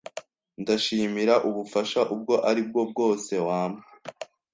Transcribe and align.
Ndashimira 0.61 1.35
ubufasha 1.49 1.99
ubwo 2.13 2.33
ari 2.49 2.61
bwo 2.67 2.81
bwose 2.91 3.33
wampa. 3.47 3.87